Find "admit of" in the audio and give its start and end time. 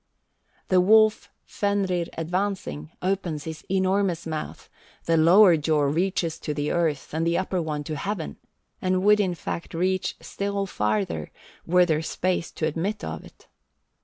12.65-13.23